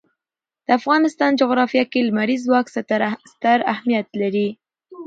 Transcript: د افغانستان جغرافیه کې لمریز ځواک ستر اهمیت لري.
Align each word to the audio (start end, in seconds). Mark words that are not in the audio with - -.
د 0.65 0.67
افغانستان 0.79 1.31
جغرافیه 1.41 1.83
کې 1.91 1.99
لمریز 2.07 2.41
ځواک 2.47 2.67
ستر 2.75 3.59
اهمیت 3.73 4.07
لري. 4.21 4.47